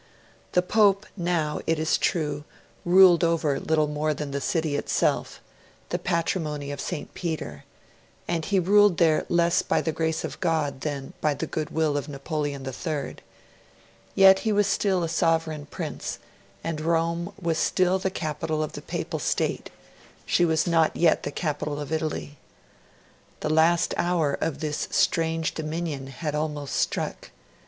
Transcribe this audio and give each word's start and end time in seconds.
The 0.53 0.63
Pope 0.63 1.05
now, 1.15 1.59
it 1.67 1.77
is 1.77 1.95
true, 1.99 2.43
ruled 2.85 3.23
over 3.23 3.59
little 3.59 3.85
more 3.85 4.15
than 4.15 4.31
the 4.31 4.41
City 4.41 4.75
itself 4.75 5.39
the 5.89 5.99
Patrimony 5.99 6.71
of 6.71 6.81
St. 6.81 7.13
Peter 7.13 7.65
and 8.27 8.43
he 8.45 8.59
ruled 8.59 8.97
there 8.97 9.27
less 9.29 9.61
by 9.61 9.79
the 9.79 9.91
Grace 9.91 10.23
of 10.23 10.39
God 10.39 10.81
than 10.81 11.13
by 11.21 11.35
the 11.35 11.45
goodwill 11.45 11.97
of 11.97 12.09
Napoleon 12.09 12.65
III; 12.65 13.17
yet 14.15 14.39
he 14.39 14.51
was 14.51 14.65
still 14.65 15.03
a 15.03 15.07
sovereign 15.07 15.67
Prince, 15.67 16.17
and 16.63 16.81
Rome 16.81 17.31
was 17.39 17.59
still 17.59 17.99
the 17.99 18.09
capital 18.09 18.63
of 18.63 18.71
the 18.73 18.81
Papal 18.81 19.19
State; 19.19 19.69
she 20.25 20.45
was 20.45 20.65
not 20.65 20.95
yet 20.95 21.21
the 21.21 21.31
capital 21.31 21.79
of 21.79 21.91
Italy. 21.91 22.39
The 23.41 23.51
last 23.53 23.93
hour 23.97 24.33
of 24.33 24.61
this 24.61 24.87
strange 24.89 25.53
dominion 25.53 26.07
had 26.07 26.33
almost 26.33 26.75
struck. 26.77 27.29